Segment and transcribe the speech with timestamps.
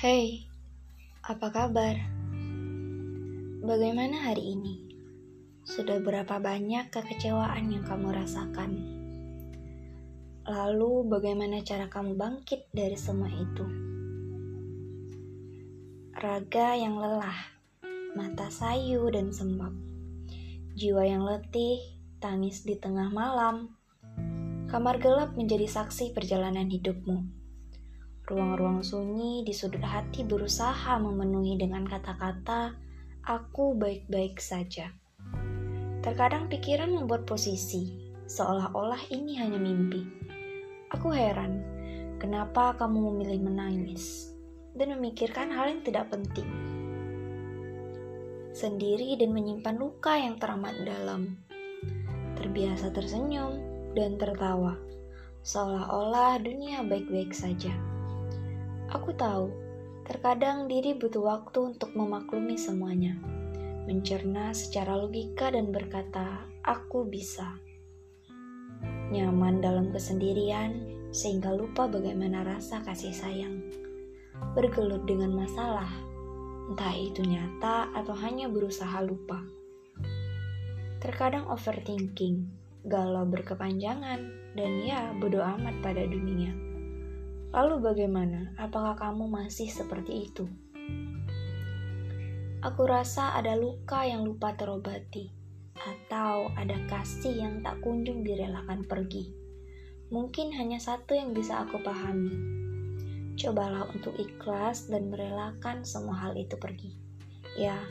[0.00, 0.48] Hey,
[1.20, 1.92] apa kabar?
[3.60, 4.96] Bagaimana hari ini?
[5.60, 8.80] Sudah berapa banyak kekecewaan yang kamu rasakan?
[10.48, 13.60] Lalu, bagaimana cara kamu bangkit dari semua itu?
[16.16, 17.60] Raga yang lelah,
[18.16, 19.76] mata sayu dan sembab,
[20.80, 21.76] jiwa yang letih,
[22.24, 23.76] tangis di tengah malam.
[24.64, 27.39] Kamar gelap menjadi saksi perjalanan hidupmu
[28.30, 32.78] Ruang-ruang sunyi di sudut hati berusaha memenuhi dengan kata-kata
[33.26, 34.94] "aku baik-baik saja".
[35.98, 37.90] Terkadang pikiran membuat posisi,
[38.30, 40.06] seolah-olah ini hanya mimpi.
[40.94, 41.58] Aku heran,
[42.22, 44.30] kenapa kamu memilih menangis
[44.78, 46.46] dan memikirkan hal yang tidak penting.
[48.54, 51.34] Sendiri dan menyimpan luka yang teramat dalam.
[52.38, 53.58] Terbiasa tersenyum
[53.98, 54.78] dan tertawa,
[55.42, 57.74] seolah-olah dunia baik-baik saja.
[58.90, 59.54] Aku tahu,
[60.02, 63.14] terkadang diri butuh waktu untuk memaklumi semuanya,
[63.86, 67.54] mencerna secara logika dan berkata, "Aku bisa."
[69.14, 73.62] Nyaman dalam kesendirian sehingga lupa bagaimana rasa kasih sayang.
[74.58, 75.90] Bergelut dengan masalah,
[76.74, 79.38] entah itu nyata atau hanya berusaha lupa.
[80.98, 82.42] Terkadang overthinking,
[82.90, 84.18] galau berkepanjangan,
[84.58, 86.69] dan ya bodo amat pada dunia.
[87.50, 88.54] Lalu bagaimana?
[88.62, 90.46] Apakah kamu masih seperti itu?
[92.62, 95.34] Aku rasa ada luka yang lupa terobati,
[95.74, 99.34] atau ada kasih yang tak kunjung direlakan pergi.
[100.14, 102.38] Mungkin hanya satu yang bisa aku pahami.
[103.34, 106.94] Cobalah untuk ikhlas dan merelakan semua hal itu pergi.
[107.58, 107.82] Ya,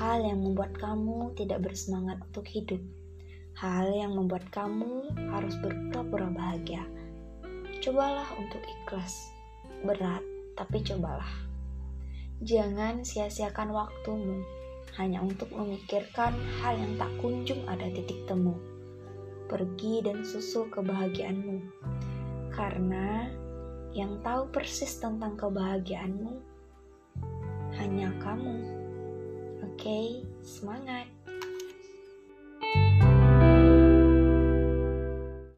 [0.00, 2.80] hal yang membuat kamu tidak bersemangat untuk hidup.
[3.60, 5.04] Hal yang membuat kamu
[5.36, 6.88] harus berpura-pura bahagia
[7.82, 9.34] Cobalah untuk ikhlas.
[9.82, 10.22] Berat,
[10.54, 11.26] tapi cobalah.
[12.38, 14.38] Jangan sia-siakan waktumu
[14.94, 16.30] hanya untuk memikirkan
[16.62, 18.54] hal yang tak kunjung ada titik temu.
[19.50, 21.58] Pergi dan susul kebahagiaanmu.
[22.54, 23.26] Karena
[23.90, 26.38] yang tahu persis tentang kebahagiaanmu
[27.82, 28.62] hanya kamu.
[29.58, 30.06] Oke, okay,
[30.46, 31.10] semangat!